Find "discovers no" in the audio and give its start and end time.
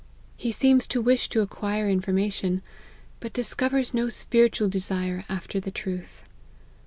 3.33-4.09